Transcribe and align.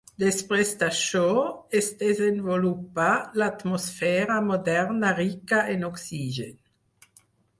Després 0.21 0.69
d'això, 0.83 1.25
es 1.79 1.89
desenvolupà 1.99 3.09
l'atmosfera 3.41 4.39
moderna 4.47 5.13
rica 5.21 5.63
en 5.77 5.89
oxigen. 5.91 6.57